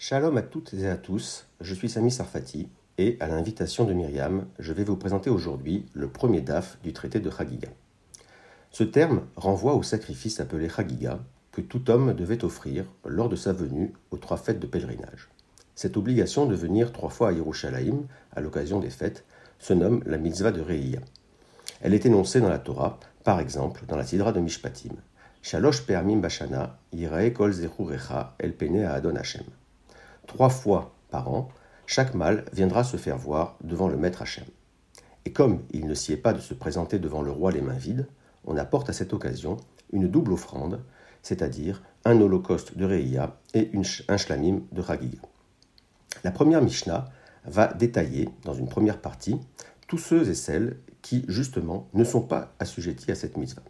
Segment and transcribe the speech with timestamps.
[0.00, 4.46] Shalom à toutes et à tous, je suis Sami Sarfati et à l'invitation de Myriam,
[4.60, 7.66] je vais vous présenter aujourd'hui le premier daf du traité de Chagiga.
[8.70, 11.18] Ce terme renvoie au sacrifice appelé Chagiga
[11.50, 15.30] que tout homme devait offrir lors de sa venue aux trois fêtes de pèlerinage.
[15.74, 18.06] Cette obligation de venir trois fois à Yerushalayim
[18.36, 19.24] à l'occasion des fêtes
[19.58, 21.00] se nomme la mitzvah de Reïa.
[21.80, 24.94] Elle est énoncée dans la Torah, par exemple dans la Sidra de Mishpatim.
[25.42, 29.57] Shalosh permim bashana, irae kol zechurecha el pene Adon Hashem.
[30.28, 31.48] Trois fois par an,
[31.86, 34.44] chaque mâle viendra se faire voir devant le maître Hachem.
[35.24, 37.72] Et comme il ne s'y est pas de se présenter devant le roi les mains
[37.72, 38.06] vides,
[38.44, 39.56] on apporte à cette occasion
[39.90, 40.84] une double offrande,
[41.22, 43.70] c'est-à-dire un holocauste de Reïa et
[44.08, 45.18] un shlamim de Chagiga.
[46.24, 47.06] La première Mishnah
[47.44, 49.40] va détailler, dans une première partie,
[49.86, 53.62] tous ceux et celles qui, justement, ne sont pas assujettis à cette mitzvah.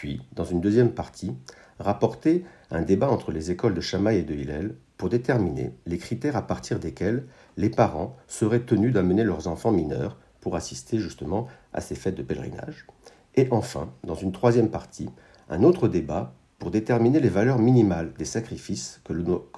[0.00, 1.34] Puis, dans une deuxième partie,
[1.78, 6.36] rapporter un débat entre les écoles de Shammai et de Hillel pour déterminer les critères
[6.36, 7.26] à partir desquels
[7.58, 12.22] les parents seraient tenus d'amener leurs enfants mineurs pour assister justement à ces fêtes de
[12.22, 12.86] pèlerinage.
[13.34, 15.10] Et enfin, dans une troisième partie,
[15.50, 19.12] un autre débat pour déterminer les valeurs minimales des sacrifices que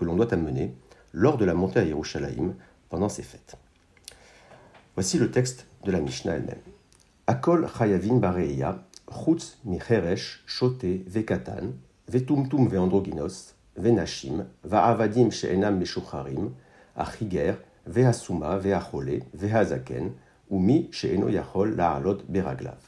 [0.04, 0.74] l'on doit amener
[1.12, 2.56] lors de la montée à Yerushalayim
[2.88, 3.54] pendant ces fêtes.
[4.96, 6.58] Voici le texte de la Mishnah elle-même.
[7.28, 8.18] Akol chayavin
[9.12, 11.74] chutz micheresh, shote, vekatan,
[12.08, 16.50] vetumtum veandroginos, venashim, va'avadim she'enam meshucharim,
[16.96, 20.12] achiger, ve'asuma, ve'achole, ve'azaken,
[20.50, 22.78] umi she'eno yachol la'alot beraglav.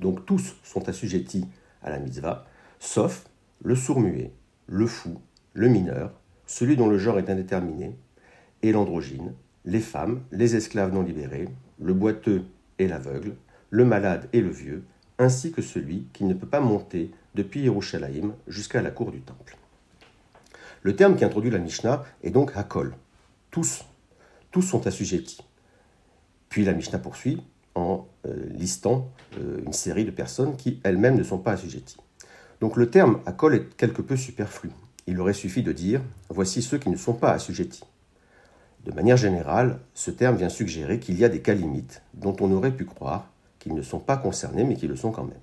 [0.00, 1.46] Donc tous sont assujettis
[1.82, 2.46] à la mitzvah,
[2.78, 3.26] sauf
[3.62, 4.32] le sourd-muet,
[4.66, 5.18] le fou,
[5.52, 6.12] le mineur,
[6.46, 7.96] celui dont le genre est indéterminé,
[8.62, 11.48] et l'androgyne, les femmes, les esclaves non libérés,
[11.78, 12.44] le boiteux
[12.78, 13.36] et l'aveugle,
[13.70, 14.84] le malade et le vieux,
[15.18, 19.56] ainsi que celui qui ne peut pas monter depuis Yerushalayim jusqu'à la cour du temple.
[20.82, 22.94] Le terme qui introduit la Mishnah est donc Hakol.
[23.50, 23.84] Tous,
[24.50, 25.42] tous sont assujettis.
[26.48, 27.42] Puis la Mishnah poursuit
[27.74, 31.98] en euh, listant euh, une série de personnes qui elles-mêmes ne sont pas assujetties.
[32.60, 34.70] Donc le terme Hakol est quelque peu superflu.
[35.06, 37.84] Il aurait suffi de dire voici ceux qui ne sont pas assujettis.
[38.84, 42.50] De manière générale, ce terme vient suggérer qu'il y a des cas limites dont on
[42.50, 43.30] aurait pu croire
[43.60, 45.38] qu'ils ne sont pas concernés mais qui le sont quand même.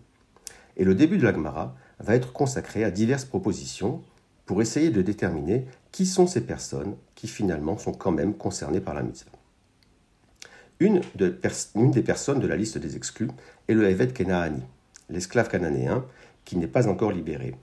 [0.76, 4.04] Et le début de l'Agmara va être consacré à diverses propositions
[4.46, 8.94] pour essayer de déterminer qui sont ces personnes qui finalement sont quand même concernées par
[8.94, 9.32] la mitzvah.
[10.80, 13.32] Une, des personnes de la liste des exclus
[13.68, 14.62] est le Evet Kenaani,
[15.10, 16.06] l'esclave cananéen
[16.46, 17.56] qui n'est pas encore libéré,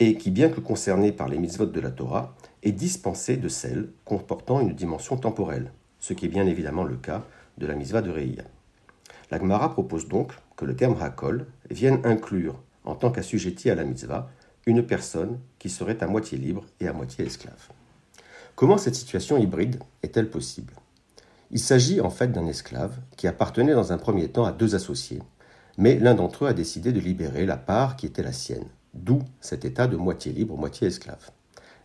[0.00, 3.90] et qui, bien que concerné par les mitzvot de la Torah, est dispensé de celles
[4.04, 7.22] comportant une dimension temporelle, ce qui est bien évidemment le cas
[7.58, 8.42] de la mitzvah de Reïa.
[9.34, 13.82] La Gemara propose donc que le terme Hakol vienne inclure, en tant qu'assujetti à la
[13.82, 14.30] mitzvah,
[14.64, 17.70] une personne qui serait à moitié libre et à moitié esclave.
[18.54, 20.74] Comment cette situation hybride est-elle possible?
[21.50, 25.20] Il s'agit en fait d'un esclave qui appartenait dans un premier temps à deux associés,
[25.78, 29.18] mais l'un d'entre eux a décidé de libérer la part qui était la sienne, d'où
[29.40, 31.32] cet état de moitié libre, moitié esclave.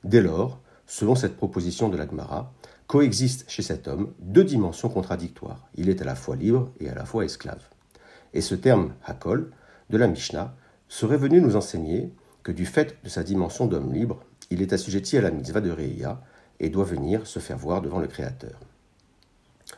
[0.03, 2.53] Dès lors, selon cette proposition de l'Agmara,
[2.89, 5.69] coexistent chez cet homme deux dimensions contradictoires.
[5.75, 7.61] Il est à la fois libre et à la fois esclave.
[8.33, 9.51] Et ce terme Hakol
[9.91, 10.55] de la Mishnah
[10.88, 12.11] serait venu nous enseigner
[12.41, 15.69] que du fait de sa dimension d'homme libre, il est assujetti à la mitzvah de
[15.69, 16.19] Reïa
[16.59, 18.59] et doit venir se faire voir devant le Créateur.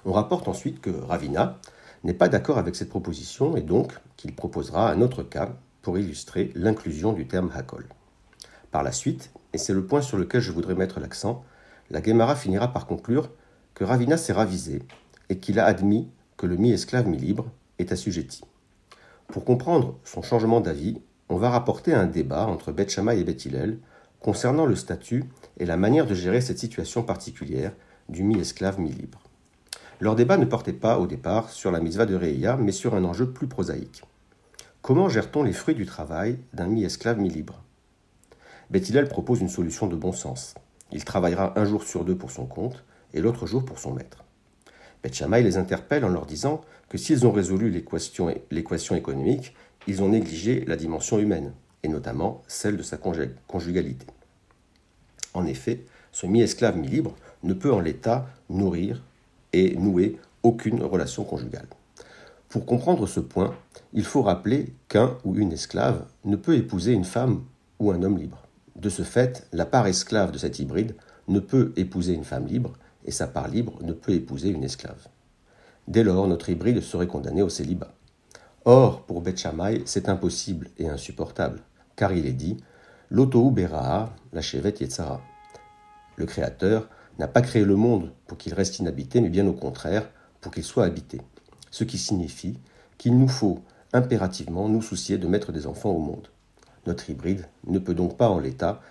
[0.05, 1.59] On rapporte ensuite que Ravina
[2.05, 5.49] n'est pas d'accord avec cette proposition et donc qu'il proposera un autre cas
[5.81, 7.89] pour illustrer l'inclusion du terme Hakol.
[8.71, 11.43] Par la suite, et c'est le point sur lequel je voudrais mettre l'accent,
[11.91, 13.29] la Gemara finira par conclure
[13.73, 14.81] que Ravina s'est ravisé
[15.29, 18.41] et qu'il a admis que le mi-esclave mi-libre est assujetti.
[19.27, 23.47] Pour comprendre son changement d'avis, on va rapporter un débat entre Beth et Beth
[24.19, 25.25] concernant le statut
[25.57, 27.73] et la manière de gérer cette situation particulière
[28.09, 29.21] du mi-esclave mi-libre.
[29.99, 33.03] Leur débat ne portait pas au départ sur la mitzvah de Reïa, mais sur un
[33.03, 34.03] enjeu plus prosaïque.
[34.81, 37.61] Comment gère-t-on les fruits du travail d'un mi-esclave mi-libre?
[38.69, 40.55] Beth propose une solution de bon sens.
[40.91, 42.83] Il travaillera un jour sur deux pour son compte
[43.13, 44.23] et l'autre jour pour son maître.
[45.03, 49.55] Beth les interpelle en leur disant que s'ils ont résolu l'équation économique,
[49.87, 51.53] ils ont négligé la dimension humaine,
[51.83, 54.05] et notamment celle de sa conjugalité.
[55.33, 59.01] En effet, ce mi-esclave mi-libre ne peut en l'état nourrir
[59.53, 61.67] et nouer aucune relation conjugale.
[62.49, 63.55] Pour comprendre ce point,
[63.93, 67.43] il faut rappeler qu'un ou une esclave ne peut épouser une femme
[67.79, 68.40] ou un homme libre.
[68.81, 70.95] De ce fait, la part esclave de cet hybride
[71.27, 72.73] ne peut épouser une femme libre
[73.05, 75.07] et sa part libre ne peut épouser une esclave.
[75.87, 77.93] Dès lors, notre hybride serait condamné au célibat.
[78.65, 79.47] Or, pour Beth
[79.85, 81.61] c'est impossible et insupportable,
[81.95, 82.57] car il est dit
[83.11, 85.21] Lotohu Bera'a, la chevet Yetzara.
[86.15, 86.89] Le Créateur
[87.19, 90.63] n'a pas créé le monde pour qu'il reste inhabité, mais bien au contraire, pour qu'il
[90.63, 91.21] soit habité.
[91.69, 92.57] Ce qui signifie
[92.97, 93.61] qu'il nous faut
[93.93, 96.29] impérativement nous soucier de mettre des enfants au monde.
[96.85, 98.81] Notre hybride ne peut donc pas en l'état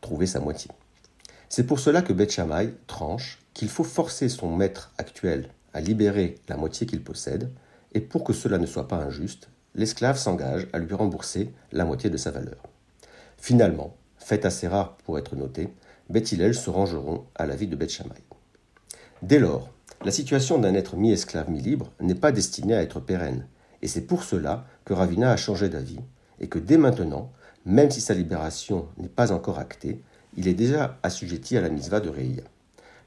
[0.00, 0.70] trouver sa moitié.
[1.48, 2.40] C'est pour cela que Beth
[2.86, 7.50] tranche qu'il faut forcer son maître actuel à libérer la moitié qu'il possède,
[7.92, 12.08] et pour que cela ne soit pas injuste, l'esclave s'engage à lui rembourser la moitié
[12.10, 12.62] de sa valeur.
[13.36, 15.68] Finalement, fait assez rare pour être noté,
[16.08, 18.02] Beth se rangeront à la vie de Beth
[19.22, 19.70] Dès lors,
[20.04, 23.46] la situation d'un être mi-esclave, mi-libre n'est pas destinée à être pérenne,
[23.82, 26.00] et c'est pour cela que Ravina a changé d'avis,
[26.40, 27.32] et que dès maintenant,
[27.66, 30.02] même si sa libération n'est pas encore actée,
[30.36, 32.42] il est déjà assujetti à la mitzvah de Reïa.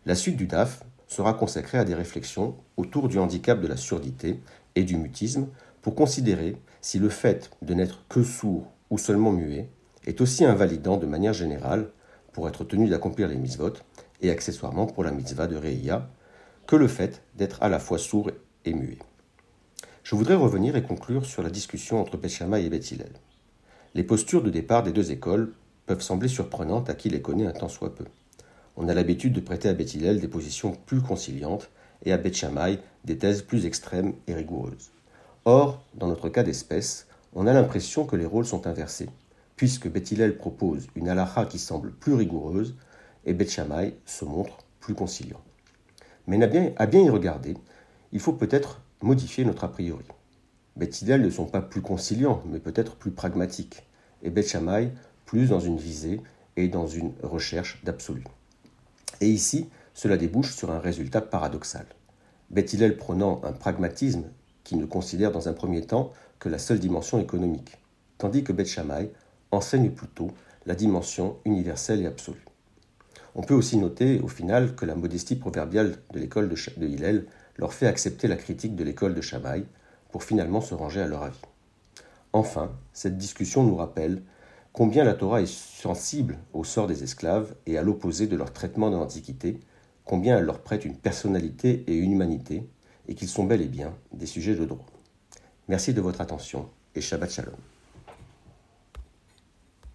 [0.05, 4.39] La suite du DAF sera consacrée à des réflexions autour du handicap de la surdité
[4.75, 5.47] et du mutisme
[5.81, 9.69] pour considérer si le fait de n'être que sourd ou seulement muet
[10.05, 11.89] est aussi invalidant de manière générale
[12.33, 13.73] pour être tenu d'accomplir les mitzvot
[14.21, 16.09] et accessoirement pour la mitzvah de Reïa
[16.67, 18.31] que le fait d'être à la fois sourd
[18.65, 18.99] et muet.
[20.03, 22.93] Je voudrais revenir et conclure sur la discussion entre Béchama et Beth
[23.95, 25.53] Les postures de départ des deux écoles
[25.85, 28.05] peuvent sembler surprenantes à qui les connaît un tant soit peu.
[28.75, 31.69] On a l'habitude de prêter à Beth des positions plus conciliantes
[32.03, 32.43] et à Beth
[33.05, 34.91] des thèses plus extrêmes et rigoureuses.
[35.45, 39.09] Or, dans notre cas d'espèce, on a l'impression que les rôles sont inversés,
[39.57, 42.75] puisque Beth propose une halakha qui semble plus rigoureuse
[43.25, 43.61] et Beth
[44.05, 45.41] se montre plus conciliant.
[46.25, 47.55] Mais à bien y regarder,
[48.11, 50.05] il faut peut-être modifier notre a priori.
[50.75, 53.85] Beth ne sont pas plus conciliants, mais peut-être plus pragmatiques,
[54.23, 54.57] et Beth
[55.25, 56.21] plus dans une visée
[56.57, 58.23] et dans une recherche d'absolu.
[59.21, 61.85] Et ici, cela débouche sur un résultat paradoxal.
[62.49, 64.25] Beth prenant un pragmatisme
[64.63, 67.77] qui ne considère dans un premier temps que la seule dimension économique,
[68.17, 68.79] tandis que Beth
[69.51, 70.31] enseigne plutôt
[70.65, 72.45] la dimension universelle et absolue.
[73.35, 77.25] On peut aussi noter au final que la modestie proverbiale de l'école de, de Hillel
[77.57, 79.65] leur fait accepter la critique de l'école de Shammai
[80.13, 81.41] pour finalement se ranger à leur avis.
[82.33, 84.21] Enfin, cette discussion nous rappelle
[84.71, 88.91] combien la Torah est sensible au sort des esclaves et à l'opposé de leur traitement
[88.91, 89.59] dans l'Antiquité,
[90.05, 92.69] combien elle leur prête une personnalité et une humanité,
[93.07, 94.85] et qu'ils sont bel et bien des sujets de droit.
[95.67, 97.72] Merci de votre attention et Shabbat Shalom.